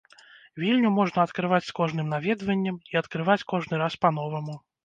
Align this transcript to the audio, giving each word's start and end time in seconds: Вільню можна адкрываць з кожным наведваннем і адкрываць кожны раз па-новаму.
Вільню 0.63 0.89
можна 0.99 1.25
адкрываць 1.29 1.59
з 1.67 1.75
кожным 1.81 2.09
наведваннем 2.15 2.81
і 2.95 2.99
адкрываць 3.03 3.39
кожны 3.55 3.75
раз 3.87 3.93
па-новаму. 4.09 4.61